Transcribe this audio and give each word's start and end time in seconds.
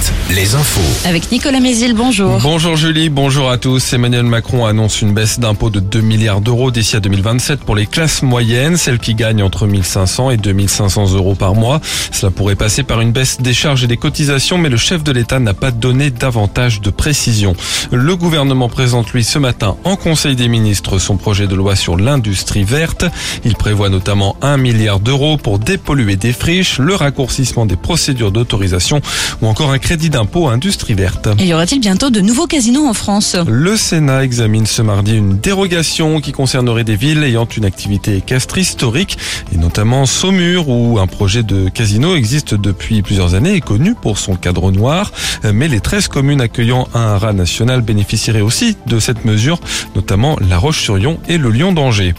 7, 0.00 0.34
les 0.34 0.54
infos. 0.54 0.80
Avec 1.08 1.30
Nicolas 1.30 1.60
Mézil, 1.60 1.94
bonjour. 1.94 2.38
Bonjour 2.40 2.76
Julie, 2.76 3.08
bonjour 3.08 3.50
à 3.50 3.58
tous. 3.58 3.92
Emmanuel 3.92 4.24
Macron 4.24 4.66
annonce 4.66 5.02
une 5.02 5.12
baisse 5.12 5.38
d'impôts 5.38 5.70
de 5.70 5.80
2 5.80 6.00
milliards 6.00 6.40
d'euros 6.40 6.70
d'ici 6.70 6.96
à 6.96 7.00
2027 7.00 7.60
pour 7.60 7.76
les 7.76 7.86
classes 7.86 8.22
moyennes, 8.22 8.76
celles 8.76 8.98
qui 8.98 9.14
gagnent 9.14 9.42
entre 9.42 9.66
1500 9.66 10.30
et 10.30 10.36
2500 10.36 11.12
euros 11.14 11.34
par 11.34 11.54
mois. 11.54 11.80
Cela 12.10 12.30
pourrait 12.30 12.56
passer 12.56 12.82
par 12.82 13.00
une 13.00 13.12
baisse 13.12 13.40
des 13.40 13.52
charges 13.52 13.84
et 13.84 13.86
des 13.86 13.96
cotisations, 13.96 14.58
mais 14.58 14.68
le 14.68 14.76
chef 14.76 15.04
de 15.04 15.12
l'État 15.12 15.38
n'a 15.38 15.54
pas 15.54 15.70
donné 15.70 16.10
davantage 16.10 16.80
de 16.80 16.90
précision. 16.90 17.54
Le 17.92 18.16
gouvernement 18.16 18.68
présente 18.68 19.12
lui 19.12 19.24
ce 19.24 19.38
matin 19.38 19.76
en 19.84 19.96
Conseil 19.96 20.36
des 20.36 20.48
ministres 20.48 20.98
son 20.98 21.16
projet 21.16 21.46
de 21.46 21.54
loi 21.54 21.76
sur 21.76 21.96
l'industrie 21.96 22.64
verte. 22.64 23.04
Il 23.44 23.54
prévoit 23.54 23.88
notamment 23.88 24.36
1 24.42 24.56
milliard 24.56 25.00
d'euros 25.00 25.36
pour 25.36 25.58
dépolluer 25.58 26.16
des 26.16 26.32
friches, 26.32 26.78
le 26.78 26.94
raccourcissement 26.94 27.66
des 27.66 27.76
procédures 27.76 28.32
d'autorisation 28.32 29.00
ou 29.42 29.46
encore 29.46 29.70
un 29.70 29.78
crédit 29.84 30.08
d'impôt 30.08 30.48
industrie 30.48 30.94
verte. 30.94 31.28
Et 31.38 31.44
y 31.44 31.52
aura-t-il 31.52 31.78
bientôt 31.78 32.08
de 32.08 32.22
nouveaux 32.22 32.46
casinos 32.46 32.86
en 32.86 32.94
France? 32.94 33.36
Le 33.46 33.76
Sénat 33.76 34.24
examine 34.24 34.64
ce 34.64 34.80
mardi 34.80 35.14
une 35.14 35.36
dérogation 35.36 36.22
qui 36.22 36.32
concernerait 36.32 36.84
des 36.84 36.96
villes 36.96 37.22
ayant 37.22 37.46
une 37.54 37.66
activité 37.66 38.16
équestre 38.16 38.56
historique 38.56 39.18
et 39.52 39.58
notamment 39.58 40.06
Saumur 40.06 40.70
où 40.70 40.98
un 40.98 41.06
projet 41.06 41.42
de 41.42 41.68
casino 41.68 42.16
existe 42.16 42.54
depuis 42.54 43.02
plusieurs 43.02 43.34
années 43.34 43.56
et 43.56 43.60
connu 43.60 43.94
pour 43.94 44.16
son 44.16 44.36
cadre 44.36 44.72
noir. 44.72 45.12
Mais 45.52 45.68
les 45.68 45.80
13 45.80 46.08
communes 46.08 46.40
accueillant 46.40 46.88
un 46.94 47.02
haras 47.02 47.34
national 47.34 47.82
bénéficieraient 47.82 48.40
aussi 48.40 48.78
de 48.86 48.98
cette 48.98 49.26
mesure, 49.26 49.60
notamment 49.94 50.38
La 50.48 50.56
Roche-sur-Yon 50.56 51.18
et 51.28 51.36
le 51.36 51.50
Lion 51.50 51.72
d'Angers. 51.72 52.14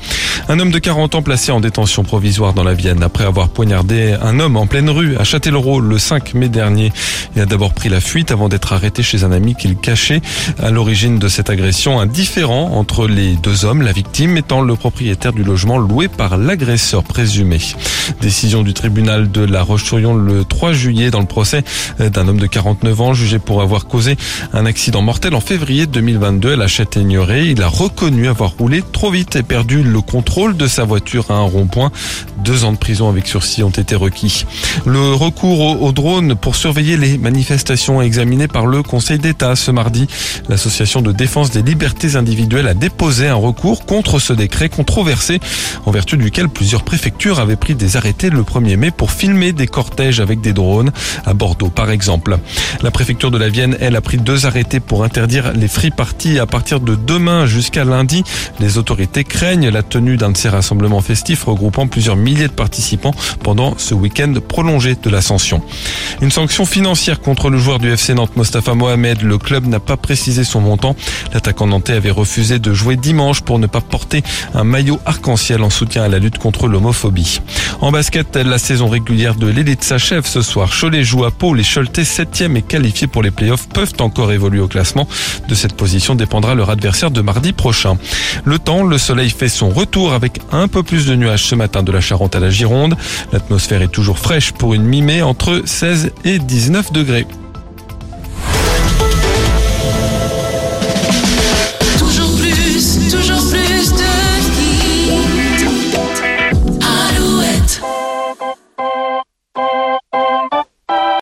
Un 0.49 0.59
homme 0.59 0.71
de 0.71 0.77
40 0.77 1.15
ans 1.15 1.23
placé 1.23 1.51
en 1.51 1.61
détention 1.61 2.03
provisoire 2.03 2.53
dans 2.53 2.63
la 2.63 2.75
Vienne 2.75 3.01
après 3.01 3.25
avoir 3.25 3.49
poignardé 3.49 4.15
un 4.21 4.39
homme 4.39 4.55
en 4.55 4.67
pleine 4.67 4.91
rue 4.91 5.17
à 5.17 5.23
Châtellerault 5.23 5.79
le 5.79 5.97
5 5.97 6.35
mai 6.35 6.49
dernier. 6.49 6.93
Il 7.35 7.39
d'abord 7.45 7.73
pris 7.73 7.89
la 7.89 8.01
fuite 8.01 8.31
avant 8.31 8.49
d'être 8.49 8.73
arrêté 8.73 9.03
chez 9.03 9.23
un 9.23 9.31
ami 9.31 9.55
qu'il 9.55 9.75
cachait. 9.75 10.21
À 10.61 10.71
l'origine 10.71 11.19
de 11.19 11.27
cette 11.27 11.49
agression, 11.49 11.99
un 11.99 12.05
différend 12.05 12.77
entre 12.77 13.07
les 13.07 13.35
deux 13.35 13.65
hommes, 13.65 13.81
la 13.81 13.91
victime 13.91 14.37
étant 14.37 14.61
le 14.61 14.75
propriétaire 14.75 15.33
du 15.33 15.43
logement 15.43 15.77
loué 15.77 16.07
par 16.07 16.37
l'agresseur 16.37 17.03
présumé. 17.03 17.59
Décision 18.21 18.63
du 18.63 18.73
tribunal 18.73 19.31
de 19.31 19.41
la 19.41 19.63
Roche-sur-Yon 19.63 20.15
le 20.15 20.43
3 20.43 20.73
juillet 20.73 21.11
dans 21.11 21.19
le 21.19 21.25
procès 21.25 21.63
d'un 21.99 22.27
homme 22.27 22.39
de 22.39 22.47
49 22.47 23.01
ans 23.01 23.13
jugé 23.13 23.39
pour 23.39 23.61
avoir 23.61 23.87
causé 23.87 24.17
un 24.53 24.65
accident 24.65 25.01
mortel 25.01 25.35
en 25.35 25.41
février 25.41 25.87
2022 25.87 26.53
à 26.53 26.55
la 26.55 26.67
Châtaigneraie. 26.67 27.47
Il 27.47 27.61
a 27.61 27.67
reconnu 27.67 28.27
avoir 28.27 28.51
roulé 28.51 28.83
trop 28.91 29.11
vite 29.11 29.35
et 29.35 29.43
perdu 29.43 29.83
le 29.83 30.01
contrôle 30.01 30.57
de 30.57 30.67
sa 30.67 30.83
voiture 30.83 31.25
à 31.29 31.35
un 31.35 31.41
rond-point. 31.41 31.91
Deux 32.45 32.63
ans 32.63 32.73
de 32.73 32.77
prison 32.77 33.09
avec 33.09 33.25
sursis 33.25 33.63
ont 33.63 33.71
été 33.71 33.95
requis. 33.95 34.45
Le 34.85 35.13
recours 35.13 35.61
au, 35.61 35.87
au 35.87 35.91
drone 35.91 36.35
pour 36.35 36.55
surveiller 36.55 36.95
les 36.95 37.17
manifestations 37.17 38.03
examinées 38.03 38.47
par 38.47 38.67
le 38.67 38.83
Conseil 38.83 39.17
d'État 39.17 39.55
ce 39.55 39.71
mardi. 39.71 40.05
L'association 40.47 41.01
de 41.01 41.11
défense 41.11 41.49
des 41.49 41.63
libertés 41.63 42.15
individuelles 42.15 42.67
a 42.67 42.75
déposé 42.75 43.27
un 43.27 43.35
recours 43.35 43.87
contre 43.87 44.19
ce 44.19 44.31
décret 44.31 44.69
controversé 44.69 45.39
en 45.87 45.91
vertu 45.91 46.17
duquel 46.17 46.47
plusieurs 46.47 46.83
préfectures 46.83 47.39
avaient 47.39 47.55
pris 47.55 47.73
des 47.73 47.97
arrêtés 47.97 48.29
le 48.29 48.43
1er 48.43 48.77
mai 48.77 48.91
pour 48.91 49.09
filmer 49.09 49.51
des 49.51 49.65
cortèges 49.65 50.19
avec 50.19 50.39
des 50.39 50.53
drones 50.53 50.91
à 51.25 51.33
Bordeaux 51.33 51.69
par 51.69 51.89
exemple. 51.89 52.37
La 52.83 52.91
préfecture 52.91 53.31
de 53.31 53.39
la 53.39 53.49
Vienne, 53.49 53.75
elle, 53.79 53.95
a 53.95 54.01
pris 54.01 54.17
deux 54.17 54.45
arrêtés 54.45 54.79
pour 54.79 55.03
interdire 55.03 55.53
les 55.53 55.67
free 55.67 55.89
parties 55.89 56.37
à 56.37 56.45
partir 56.45 56.79
de 56.79 56.93
demain 56.93 57.47
jusqu'à 57.47 57.85
lundi. 57.85 58.23
Les 58.59 58.77
autorités 58.77 59.23
craignent 59.23 59.69
la 59.69 59.81
tenue 59.81 60.17
d'un 60.17 60.29
de 60.29 60.37
ces 60.37 60.49
rassemblements 60.49 61.01
festifs 61.01 61.45
regroupant 61.45 61.87
plusieurs 61.87 62.17
milliers 62.35 62.47
de 62.49 62.53
participants 62.53 63.13
pendant 63.43 63.75
ce 63.77 63.93
week-end 63.93 64.33
prolongé 64.45 64.97
de 65.01 65.09
l'ascension. 65.09 65.61
Une 66.21 66.31
sanction 66.31 66.65
financière 66.65 67.21
contre 67.21 67.49
le 67.49 67.57
joueur 67.57 67.79
du 67.79 67.89
FC 67.89 68.13
Nantes 68.13 68.35
Mostafa 68.35 68.73
Mohamed. 68.73 69.21
Le 69.21 69.37
club 69.37 69.65
n'a 69.67 69.79
pas 69.79 69.95
précisé 69.95 70.43
son 70.43 70.59
montant. 70.59 70.97
L'attaquant 71.33 71.67
nantais 71.67 71.93
avait 71.93 72.11
refusé 72.11 72.59
de 72.59 72.73
jouer 72.73 72.97
dimanche 72.97 73.39
pour 73.39 73.57
ne 73.57 73.67
pas 73.67 73.79
porter 73.79 74.21
un 74.53 74.65
maillot 74.65 74.99
arc-en-ciel 75.05 75.63
en 75.63 75.69
soutien 75.69 76.03
à 76.03 76.09
la 76.09 76.19
lutte 76.19 76.37
contre 76.37 76.67
l'homophobie. 76.67 77.39
En 77.79 77.91
basket, 77.91 78.35
la 78.35 78.57
saison 78.57 78.89
régulière 78.89 79.35
de 79.35 79.47
l'élite 79.47 79.85
s'achève 79.85 80.25
ce 80.25 80.41
soir. 80.41 80.69
Cholet 80.77 81.05
joue 81.05 81.23
à 81.23 81.31
Pau. 81.31 81.53
Les 81.53 81.63
Choletais 81.63 82.03
7e 82.03 82.57
et 82.57 82.61
qualifiés 82.61 83.07
pour 83.07 83.23
les 83.23 83.31
playoffs 83.31 83.69
peuvent 83.69 83.93
encore 83.99 84.33
évoluer 84.33 84.59
au 84.59 84.67
classement. 84.67 85.07
De 85.47 85.55
cette 85.55 85.77
position 85.77 86.15
dépendra 86.15 86.53
leur 86.53 86.69
adversaire 86.69 87.11
de 87.11 87.21
mardi 87.21 87.53
prochain. 87.53 87.97
Le 88.43 88.59
temps, 88.59 88.83
le 88.83 88.97
soleil 88.97 89.29
fait 89.29 89.47
son 89.47 89.69
retour 89.69 90.13
avec 90.13 90.41
un 90.51 90.67
peu 90.67 90.83
plus 90.83 91.05
de 91.05 91.15
nuages 91.15 91.45
ce 91.45 91.55
matin 91.55 91.81
de 91.81 91.93
la 91.93 92.01
Charente 92.01 92.24
à 92.27 92.39
la 92.39 92.49
Gironde. 92.49 92.95
L'atmosphère 93.31 93.81
est 93.81 93.91
toujours 93.91 94.19
fraîche 94.19 94.51
pour 94.51 94.73
une 94.73 94.83
mi-mai 94.83 95.21
entre 95.21 95.61
16 95.65 96.11
et 96.23 96.39
19 96.39 96.91
degrés. 96.91 97.27